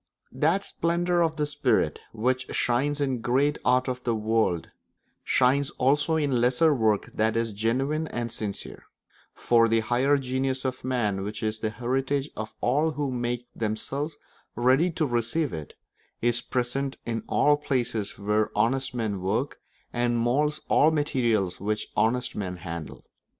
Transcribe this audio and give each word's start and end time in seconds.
That 0.31 0.63
splendour 0.65 1.21
of 1.21 1.35
the 1.35 1.45
spirit 1.45 1.99
which 2.11 2.47
shines 2.55 2.99
in 2.99 3.17
the 3.17 3.21
great 3.21 3.59
art 3.63 3.87
of 3.87 4.03
the 4.03 4.15
world 4.15 4.71
shines 5.23 5.69
also 5.77 6.15
in 6.15 6.31
all 6.31 6.39
lesser 6.39 6.73
work 6.73 7.11
that 7.13 7.37
is 7.37 7.53
genuine 7.53 8.07
and 8.07 8.31
sincere; 8.31 8.85
for 9.35 9.67
the 9.67 9.81
higher 9.81 10.17
genius 10.17 10.65
of 10.65 10.83
man, 10.83 11.21
which 11.21 11.43
is 11.43 11.59
the 11.59 11.69
heritage 11.69 12.31
of 12.35 12.55
all 12.61 12.89
who 12.89 13.11
make 13.11 13.45
themselves 13.55 14.17
ready 14.55 14.89
to 14.89 15.05
receive 15.05 15.53
it, 15.53 15.75
is 16.19 16.41
present 16.41 16.97
in 17.05 17.21
all 17.27 17.55
places 17.55 18.17
where 18.17 18.49
honest 18.55 18.95
men 18.95 19.21
work, 19.21 19.61
and 19.93 20.17
moulds 20.17 20.61
all 20.67 20.89
materials 20.89 21.59
which 21.59 21.89
honest 21.95 22.35
men 22.35 22.55
handle. 22.55 23.05